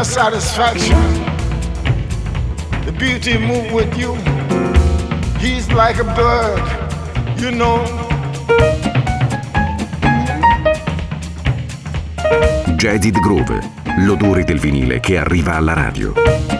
[0.00, 0.96] inner satisfaction.
[2.84, 4.14] The beauty move with you.
[5.38, 7.84] He's like a bird, you know.
[12.76, 13.58] Jaded Groove,
[13.98, 16.59] l'odore del vinile che arriva alla radio.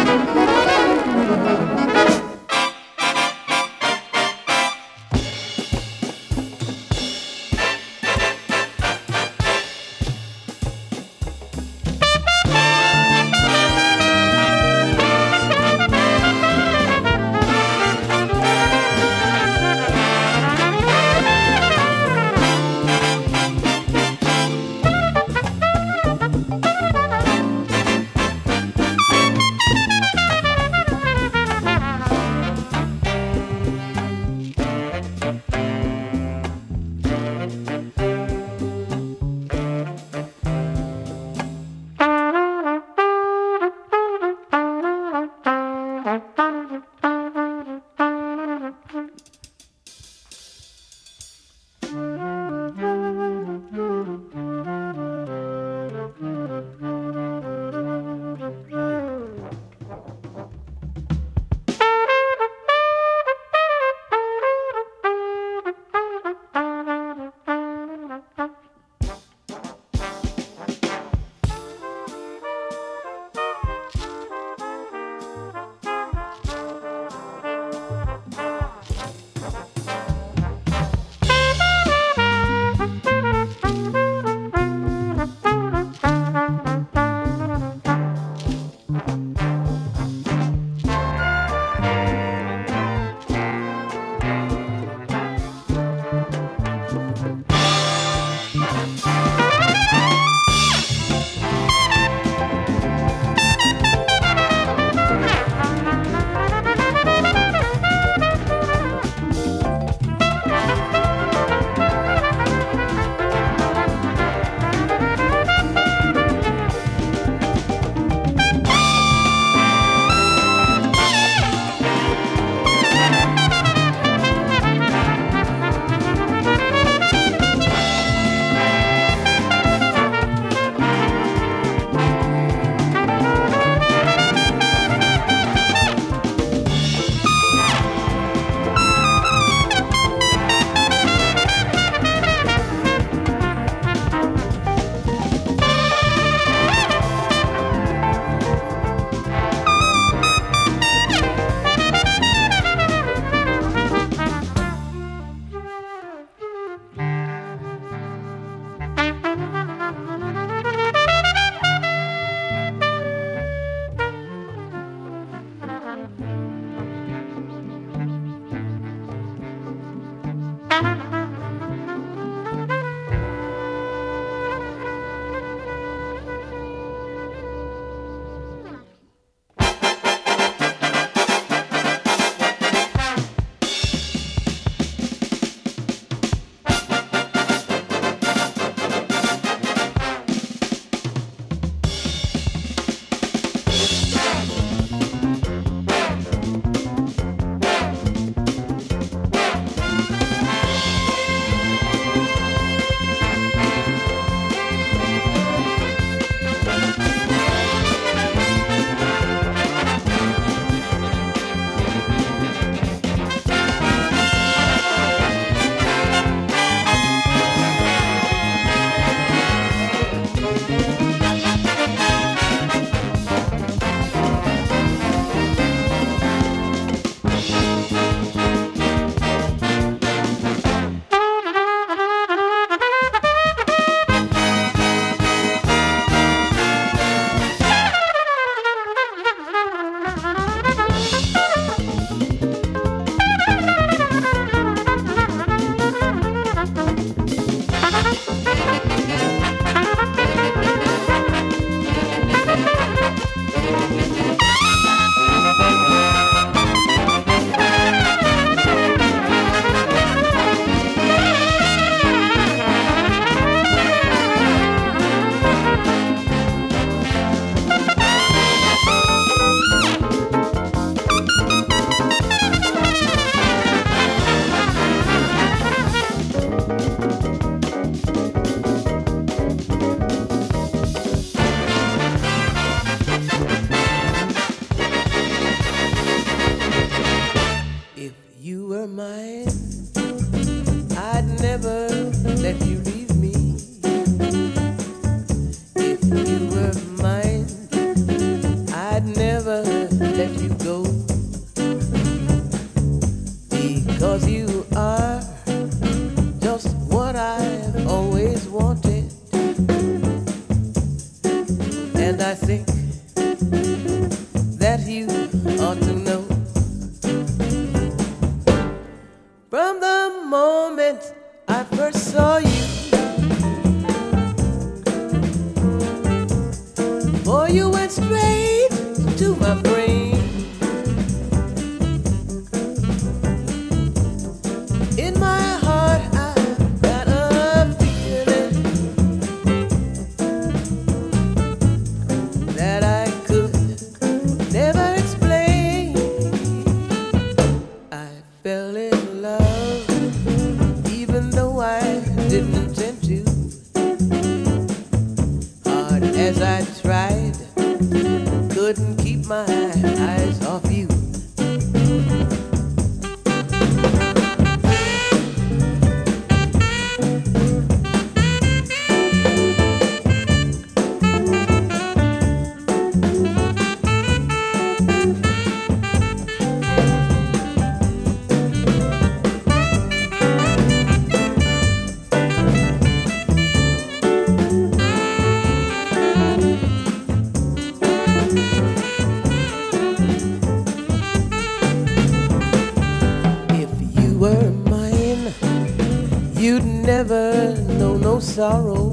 [397.03, 398.90] Never know no sorrow.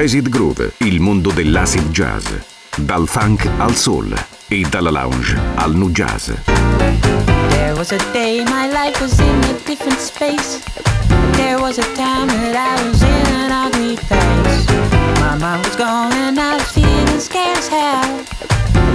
[0.00, 2.24] Jazzed Groove, il mondo dell'acid jazz.
[2.74, 4.10] Dal funk al soul
[4.48, 6.30] e dalla lounge al nu jazz.
[7.50, 10.62] There was a day my life was in a different space.
[11.32, 14.64] There was a time that I was in an ugly place.
[15.20, 18.24] My mind was gone and I was feeling scared as hell.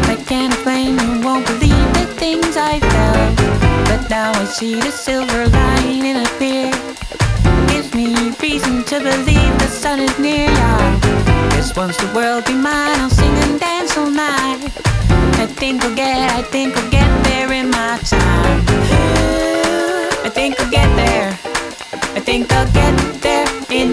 [0.10, 3.38] I can't explain, you won't believe the things I felt.
[3.86, 6.85] But now I see the silver lining appear.
[7.96, 11.00] Me reason to believe the sun is near, y'all.
[11.52, 14.60] Guess once the world be mine, I'll sing and dance all night.
[15.40, 18.66] I think I'll get, I think I'll get there in my time.
[20.26, 21.30] I think I'll get there.
[22.18, 23.92] I think I'll get there in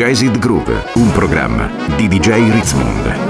[0.00, 3.29] Jazzid Groove, un programma di DJ Ritzmond.